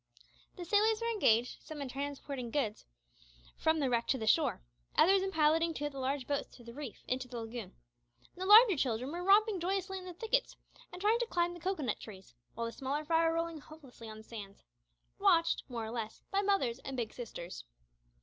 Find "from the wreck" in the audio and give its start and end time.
3.55-4.07